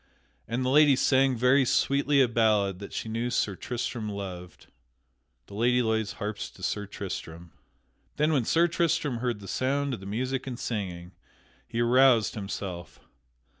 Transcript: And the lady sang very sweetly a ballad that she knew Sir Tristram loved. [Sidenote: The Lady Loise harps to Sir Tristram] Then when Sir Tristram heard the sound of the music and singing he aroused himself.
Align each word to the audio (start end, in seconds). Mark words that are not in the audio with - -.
And 0.47 0.65
the 0.65 0.69
lady 0.69 0.95
sang 0.95 1.37
very 1.37 1.63
sweetly 1.63 2.21
a 2.23 2.27
ballad 2.27 2.79
that 2.79 2.91
she 2.91 3.07
knew 3.07 3.29
Sir 3.29 3.55
Tristram 3.55 4.09
loved. 4.09 4.61
[Sidenote: 4.61 4.73
The 5.45 5.53
Lady 5.53 5.81
Loise 5.83 6.13
harps 6.13 6.49
to 6.49 6.63
Sir 6.63 6.87
Tristram] 6.87 7.51
Then 8.15 8.33
when 8.33 8.43
Sir 8.45 8.67
Tristram 8.67 9.17
heard 9.17 9.41
the 9.41 9.47
sound 9.47 9.93
of 9.93 9.99
the 9.99 10.07
music 10.07 10.47
and 10.47 10.57
singing 10.59 11.11
he 11.67 11.81
aroused 11.81 12.33
himself. 12.33 12.99